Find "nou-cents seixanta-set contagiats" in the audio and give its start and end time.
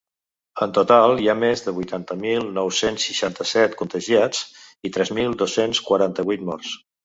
2.57-4.43